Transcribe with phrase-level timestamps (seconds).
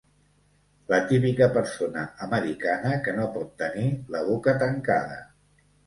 [0.93, 5.25] La típica persona americana que no pot tenir la boca tancada.